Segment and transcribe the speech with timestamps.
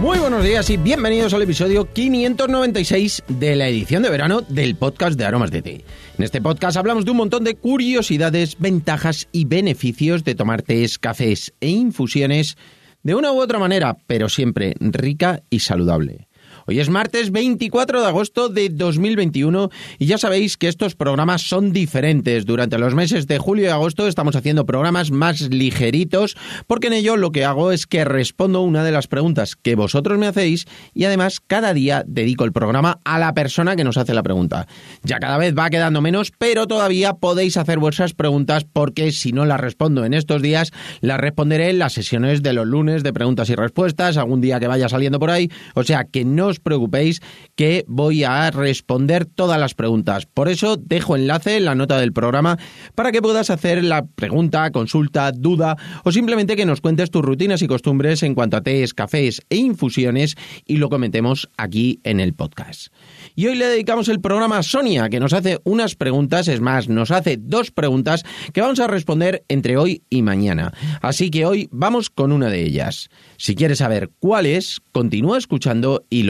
[0.00, 5.18] Muy buenos días y bienvenidos al episodio 596 de la edición de verano del podcast
[5.18, 5.84] de Aromas de Té.
[6.16, 10.98] En este podcast hablamos de un montón de curiosidades, ventajas y beneficios de tomar tés,
[10.98, 12.56] cafés e infusiones
[13.02, 16.29] de una u otra manera, pero siempre rica y saludable.
[16.66, 21.72] Hoy es martes 24 de agosto de 2021 y ya sabéis que estos programas son
[21.72, 22.46] diferentes.
[22.46, 26.36] Durante los meses de julio y agosto estamos haciendo programas más ligeritos
[26.66, 30.18] porque en ello lo que hago es que respondo una de las preguntas que vosotros
[30.18, 34.14] me hacéis y además cada día dedico el programa a la persona que nos hace
[34.14, 34.66] la pregunta.
[35.02, 39.44] Ya cada vez va quedando menos, pero todavía podéis hacer vuestras preguntas porque si no
[39.44, 43.50] las respondo en estos días, las responderé en las sesiones de los lunes de preguntas
[43.50, 45.50] y respuestas, algún día que vaya saliendo por ahí.
[45.74, 47.20] O sea que no os preocupéis
[47.56, 50.26] que voy a responder todas las preguntas.
[50.26, 52.58] Por eso dejo enlace en la nota del programa
[52.94, 57.62] para que puedas hacer la pregunta, consulta, duda o simplemente que nos cuentes tus rutinas
[57.62, 62.34] y costumbres en cuanto a tés, cafés e infusiones y lo comentemos aquí en el
[62.34, 62.92] podcast.
[63.34, 66.88] Y hoy le dedicamos el programa a Sonia, que nos hace unas preguntas, es más,
[66.88, 70.72] nos hace dos preguntas que vamos a responder entre hoy y mañana.
[71.00, 73.08] Así que hoy vamos con una de ellas.
[73.36, 76.29] Si quieres saber cuál es, continúa escuchando y lo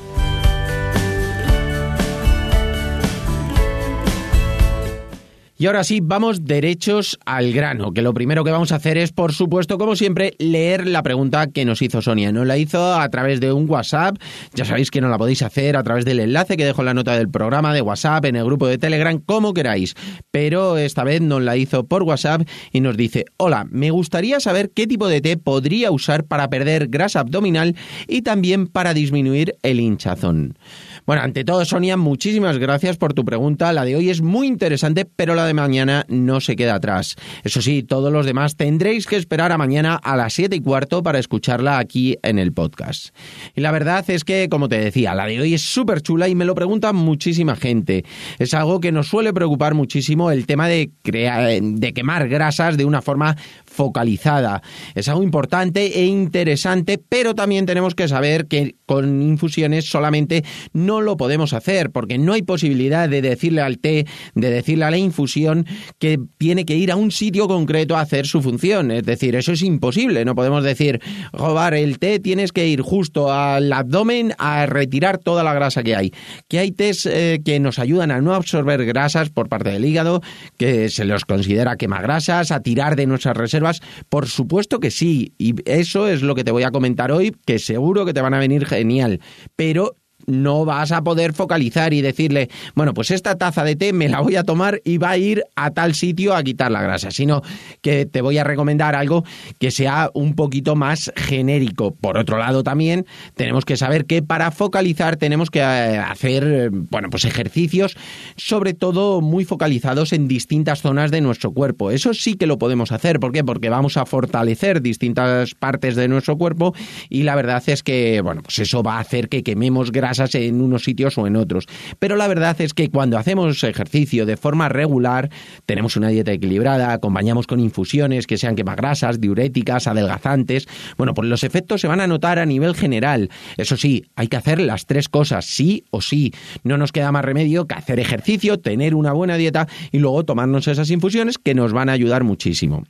[5.61, 9.11] Y ahora sí, vamos derechos al grano, que lo primero que vamos a hacer es,
[9.11, 12.31] por supuesto, como siempre, leer la pregunta que nos hizo Sonia.
[12.31, 14.17] Nos la hizo a través de un WhatsApp,
[14.55, 16.95] ya sabéis que no la podéis hacer a través del enlace que dejo en la
[16.95, 19.93] nota del programa de WhatsApp, en el grupo de Telegram, como queráis.
[20.31, 22.41] Pero esta vez nos la hizo por WhatsApp
[22.71, 26.87] y nos dice, hola, me gustaría saber qué tipo de té podría usar para perder
[26.87, 27.75] grasa abdominal
[28.07, 30.57] y también para disminuir el hinchazón.
[31.05, 33.71] Bueno, ante todo, Sonia, muchísimas gracias por tu pregunta.
[33.73, 37.15] La de hoy es muy interesante, pero la de mañana no se queda atrás.
[37.43, 41.03] Eso sí, todos los demás tendréis que esperar a mañana a las 7 y cuarto
[41.03, 43.15] para escucharla aquí en el podcast.
[43.55, 46.35] Y la verdad es que, como te decía, la de hoy es súper chula y
[46.35, 48.05] me lo pregunta muchísima gente.
[48.39, 53.01] Es algo que nos suele preocupar muchísimo el tema de, de quemar grasas de una
[53.01, 53.35] forma
[53.71, 54.61] focalizada.
[54.95, 60.43] Es algo importante e interesante, pero también tenemos que saber que con infusiones solamente
[60.73, 64.05] no lo podemos hacer, porque no hay posibilidad de decirle al té,
[64.35, 65.65] de decirle a la infusión
[65.99, 68.91] que tiene que ir a un sitio concreto a hacer su función.
[68.91, 70.25] Es decir, eso es imposible.
[70.25, 75.43] No podemos decir, joder, el té tienes que ir justo al abdomen a retirar toda
[75.43, 76.13] la grasa que hay.
[76.49, 80.21] Que hay tés eh, que nos ayudan a no absorber grasas por parte del hígado,
[80.57, 83.60] que se los considera quemagrasas, a tirar de nuestras reservas
[84.09, 87.59] por supuesto que sí, y eso es lo que te voy a comentar hoy, que
[87.59, 89.19] seguro que te van a venir genial,
[89.55, 89.95] pero
[90.27, 94.21] no vas a poder focalizar y decirle, bueno, pues esta taza de té me la
[94.21, 97.41] voy a tomar y va a ir a tal sitio a quitar la grasa, sino
[97.81, 99.23] que te voy a recomendar algo
[99.59, 101.91] que sea un poquito más genérico.
[101.93, 103.05] Por otro lado, también
[103.35, 107.95] tenemos que saber que para focalizar tenemos que eh, hacer, bueno, pues ejercicios,
[108.35, 111.91] sobre todo muy focalizados en distintas zonas de nuestro cuerpo.
[111.91, 113.19] Eso sí que lo podemos hacer.
[113.19, 113.43] ¿Por qué?
[113.43, 116.73] Porque vamos a fortalecer distintas partes de nuestro cuerpo
[117.09, 120.61] y la verdad es que, bueno, pues eso va a hacer que quememos grasa en
[120.61, 121.67] unos sitios o en otros.
[121.99, 125.29] Pero la verdad es que cuando hacemos ejercicio de forma regular,
[125.65, 130.67] tenemos una dieta equilibrada, acompañamos con infusiones que sean quemagrasas, diuréticas, adelgazantes,
[130.97, 133.29] bueno, pues los efectos se van a notar a nivel general.
[133.57, 136.33] Eso sí, hay que hacer las tres cosas, sí o sí.
[136.63, 140.67] No nos queda más remedio que hacer ejercicio, tener una buena dieta y luego tomarnos
[140.67, 142.83] esas infusiones que nos van a ayudar muchísimo.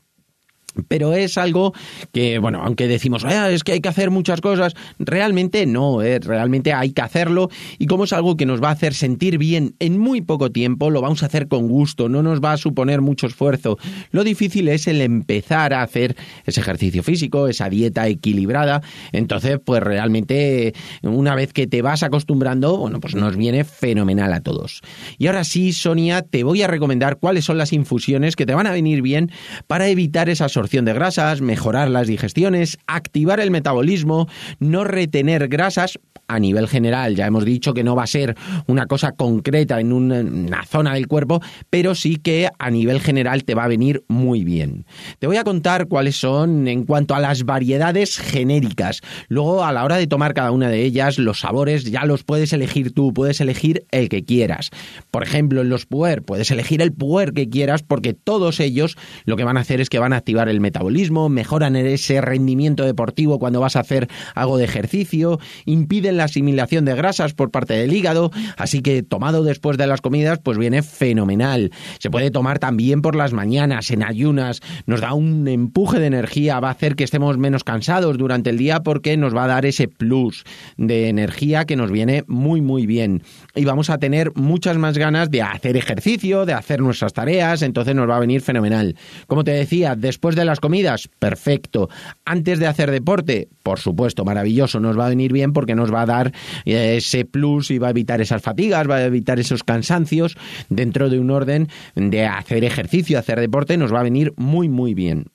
[0.88, 1.74] Pero es algo
[2.14, 6.20] que, bueno, aunque decimos, ah, es que hay que hacer muchas cosas, realmente no, ¿eh?
[6.20, 9.76] realmente hay que hacerlo y como es algo que nos va a hacer sentir bien
[9.80, 13.02] en muy poco tiempo, lo vamos a hacer con gusto, no nos va a suponer
[13.02, 13.78] mucho esfuerzo.
[14.12, 16.16] Lo difícil es el empezar a hacer
[16.46, 18.82] ese ejercicio físico, esa dieta equilibrada,
[19.12, 24.42] entonces pues realmente una vez que te vas acostumbrando, bueno, pues nos viene fenomenal a
[24.42, 24.82] todos.
[25.18, 28.68] Y ahora sí, Sonia, te voy a recomendar cuáles son las infusiones que te van
[28.68, 29.32] a venir bien
[29.68, 34.28] para evitar esas absorción de grasas, mejorar las digestiones, activar el metabolismo,
[34.60, 35.98] no retener grasas,
[36.32, 37.16] a nivel general.
[37.16, 38.36] Ya hemos dicho que no va a ser
[38.68, 43.54] una cosa concreta en una zona del cuerpo, pero sí que a nivel general te
[43.54, 44.86] va a venir muy bien.
[45.20, 49.02] Te voy a contar cuáles son en cuanto a las variedades genéricas.
[49.28, 52.54] Luego, a la hora de tomar cada una de ellas, los sabores ya los puedes
[52.54, 54.70] elegir tú, puedes elegir el que quieras.
[55.12, 59.36] Por ejemplo, en los puer, puedes elegir el puer que quieras porque todos ellos lo
[59.36, 63.40] que van a hacer es que van a activar el metabolismo, mejoran ese rendimiento deportivo
[63.40, 67.94] cuando vas a hacer algo de ejercicio, impiden la asimilación de grasas por parte del
[67.94, 71.72] hígado, así que tomado después de las comidas, pues viene fenomenal.
[72.00, 76.60] Se puede tomar también por las mañanas, en ayunas, nos da un empuje de energía,
[76.60, 79.66] va a hacer que estemos menos cansados durante el día porque nos va a dar
[79.66, 80.44] ese plus
[80.78, 83.24] de energía que nos viene muy muy bien.
[83.56, 87.96] Y vamos a tener muchas más ganas de hacer ejercicio, de hacer nuestras tareas, entonces
[87.96, 88.96] nos va a venir fenomenal.
[89.28, 91.90] Como te decía, después de las comidas, perfecto.
[92.26, 96.02] Antes de hacer deporte, por supuesto, maravilloso, nos va a venir bien porque nos va
[96.02, 96.32] a dar
[96.66, 100.38] eh, ese plus y va a evitar esas fatigas, va a evitar esos cansancios
[100.70, 104.94] dentro de un orden de hacer ejercicio, hacer deporte, nos va a venir muy, muy
[104.94, 105.26] bien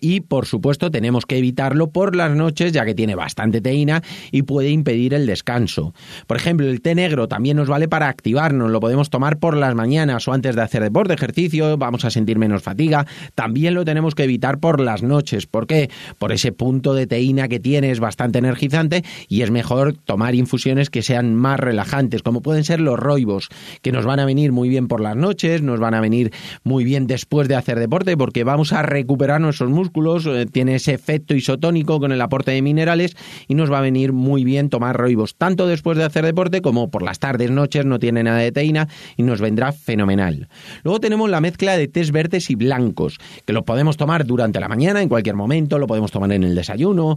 [0.00, 4.42] y por supuesto tenemos que evitarlo por las noches ya que tiene bastante teína y
[4.42, 5.94] puede impedir el descanso.
[6.26, 9.74] Por ejemplo, el té negro también nos vale para activarnos, lo podemos tomar por las
[9.74, 13.06] mañanas o antes de hacer deporte, ejercicio, vamos a sentir menos fatiga.
[13.34, 15.46] También lo tenemos que evitar por las noches.
[15.46, 15.90] ¿Por qué?
[16.18, 20.90] Por ese punto de teína que tiene es bastante energizante y es mejor tomar infusiones
[20.90, 23.48] que sean más relajantes, como pueden ser los roibos,
[23.82, 26.32] que nos van a venir muy bien por las noches, nos van a venir
[26.64, 29.85] muy bien después de hacer deporte porque vamos a recuperar nuestros músculos
[30.26, 33.16] eh, tiene ese efecto isotónico con el aporte de minerales
[33.48, 36.90] y nos va a venir muy bien tomar roibos, tanto después de hacer deporte como
[36.90, 40.48] por las tardes, noches, no tiene nada de teína y nos vendrá fenomenal.
[40.82, 44.68] Luego tenemos la mezcla de tés verdes y blancos, que lo podemos tomar durante la
[44.68, 47.16] mañana, en cualquier momento, lo podemos tomar en el desayuno,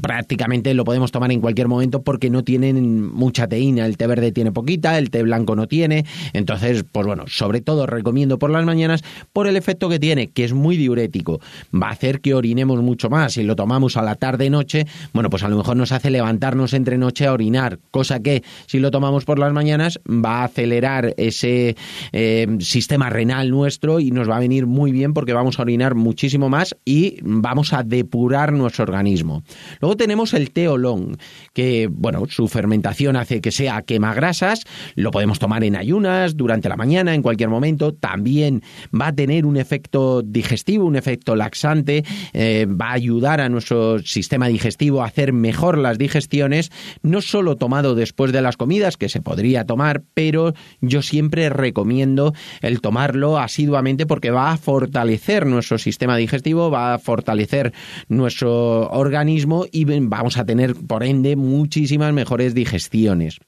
[0.00, 4.32] prácticamente lo podemos tomar en cualquier momento porque no tienen mucha teína, el té verde
[4.32, 8.64] tiene poquita, el té blanco no tiene, entonces, pues bueno, sobre todo recomiendo por las
[8.64, 9.02] mañanas
[9.32, 11.35] por el efecto que tiene, que es muy diurético
[11.74, 13.34] va a hacer que orinemos mucho más.
[13.34, 16.98] Si lo tomamos a la tarde-noche, bueno, pues a lo mejor nos hace levantarnos entre
[16.98, 21.76] noche a orinar, cosa que si lo tomamos por las mañanas va a acelerar ese
[22.12, 25.94] eh, sistema renal nuestro y nos va a venir muy bien porque vamos a orinar
[25.94, 29.42] muchísimo más y vamos a depurar nuestro organismo.
[29.80, 31.16] Luego tenemos el té olón,
[31.52, 36.68] que, bueno, su fermentación hace que sea quema grasas, lo podemos tomar en ayunas, durante
[36.68, 38.62] la mañana, en cualquier momento, también
[38.98, 43.98] va a tener un efecto digestivo, un efecto laxante, eh, va a ayudar a nuestro
[44.00, 46.70] sistema digestivo a hacer mejor las digestiones,
[47.02, 52.34] no solo tomado después de las comidas, que se podría tomar, pero yo siempre recomiendo
[52.60, 57.72] el tomarlo asiduamente porque va a fortalecer nuestro sistema digestivo, va a fortalecer
[58.08, 63.38] nuestro organismo y vamos a tener, por ende, muchísimas mejores digestiones.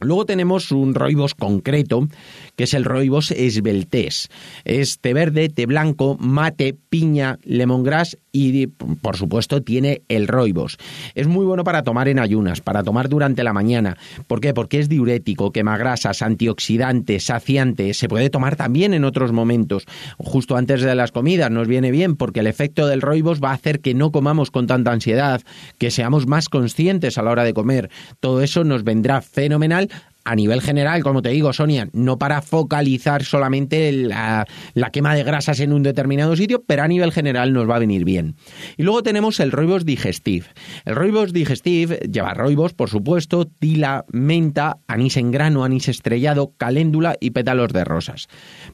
[0.00, 2.08] Luego tenemos un roibos concreto,
[2.56, 4.28] que es el roibos esbeltés.
[4.64, 10.76] Es té verde, té blanco, mate, piña, lemongrass y, por supuesto, tiene el roibos.
[11.14, 13.96] Es muy bueno para tomar en ayunas, para tomar durante la mañana.
[14.26, 14.52] ¿Por qué?
[14.52, 17.94] Porque es diurético, quema grasas, antioxidante, saciante.
[17.94, 19.86] Se puede tomar también en otros momentos,
[20.18, 21.50] justo antes de las comidas.
[21.50, 24.66] Nos viene bien porque el efecto del roibos va a hacer que no comamos con
[24.66, 25.40] tanta ansiedad,
[25.78, 27.90] que seamos más conscientes a la hora de comer.
[28.20, 29.85] Todo eso nos vendrá fenomenal
[30.26, 34.44] a nivel general, como te digo, Sonia, no para focalizar solamente la,
[34.92, 38.04] quema de grasas en un determinado sitio, pero a nivel general nos va a venir
[38.04, 38.34] bien.
[38.76, 40.46] Y luego tenemos el roibos digestive.
[40.84, 47.16] El roibos digestive lleva roibos, por supuesto, tila, menta, anís en grano, anís estrellado, caléndula
[47.20, 48.26] y pétalos de rosas.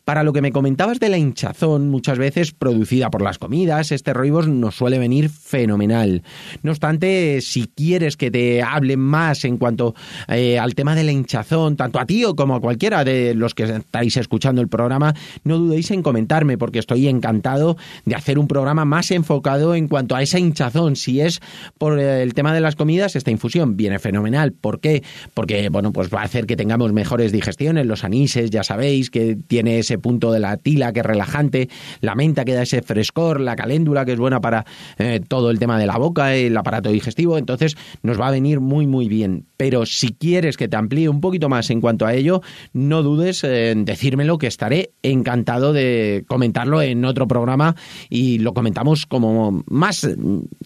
[0.07, 4.15] Para lo que me comentabas de la hinchazón, muchas veces producida por las comidas, este
[4.15, 6.23] roibos nos suele venir fenomenal.
[6.63, 9.95] No obstante, si quieres que te hable más en cuanto
[10.29, 11.42] eh, al tema de la hinchazón,
[11.77, 15.91] tanto a ti como a cualquiera de los que estáis escuchando el programa, no dudéis
[15.91, 20.39] en comentarme porque estoy encantado de hacer un programa más enfocado en cuanto a esa
[20.39, 20.97] hinchazón.
[20.97, 21.41] Si es
[21.79, 24.53] por el tema de las comidas, esta infusión viene fenomenal.
[24.53, 25.03] ¿Por qué?
[25.35, 27.87] Porque, bueno, pues va a hacer que tengamos mejores digestiones.
[27.87, 31.69] Los anises, ya sabéis, que tiene ese punto de la tila que es relajante,
[32.01, 34.65] la menta que da ese frescor, la caléndula que es buena para
[34.99, 37.39] eh, todo el tema de la boca, el aparato digestivo.
[37.39, 39.47] Entonces, nos va a venir muy, muy bien.
[39.63, 42.43] Pero si quieres que te amplíe un poquito más en cuanto a ello,
[42.73, 47.77] no dudes en decírmelo que estaré encantado de comentarlo en otro programa
[48.11, 50.05] y lo comentamos como más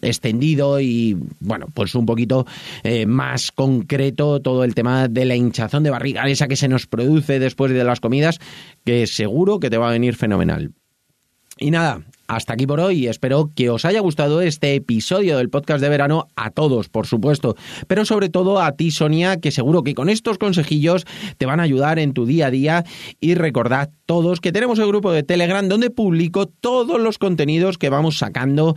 [0.01, 2.47] extendido y bueno, pues un poquito
[2.81, 6.87] eh, más concreto todo el tema de la hinchazón de barriga, esa que se nos
[6.87, 8.39] produce después de las comidas,
[8.83, 10.71] que seguro que te va a venir fenomenal.
[11.59, 13.07] Y nada, hasta aquí por hoy.
[13.07, 17.55] Espero que os haya gustado este episodio del podcast de verano a todos, por supuesto,
[17.87, 21.05] pero sobre todo a ti, Sonia, que seguro que con estos consejillos
[21.37, 22.83] te van a ayudar en tu día a día.
[23.19, 27.89] Y recordad todos que tenemos el grupo de Telegram donde publico todos los contenidos que
[27.89, 28.75] vamos sacando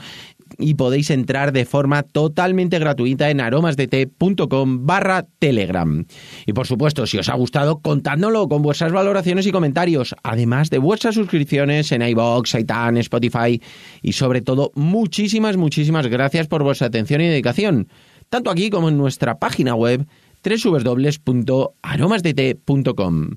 [0.58, 6.04] y podéis entrar de forma totalmente gratuita en aromasdete.com barra telegram.
[6.46, 10.78] Y por supuesto, si os ha gustado, contádnoslo con vuestras valoraciones y comentarios, además de
[10.78, 13.60] vuestras suscripciones en iVoox, iTunes, Spotify
[14.02, 17.88] y sobre todo, muchísimas, muchísimas gracias por vuestra atención y dedicación,
[18.28, 20.06] tanto aquí como en nuestra página web
[20.42, 23.30] www.aromasdete.com.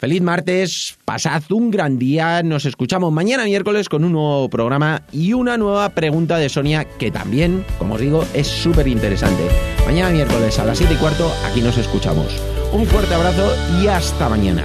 [0.00, 5.32] Feliz martes, pasad un gran día, nos escuchamos mañana miércoles con un nuevo programa y
[5.32, 9.42] una nueva pregunta de Sonia que también, como os digo, es súper interesante.
[9.86, 12.40] Mañana miércoles a las 7 y cuarto aquí nos escuchamos.
[12.72, 13.52] Un fuerte abrazo
[13.82, 14.62] y hasta mañana.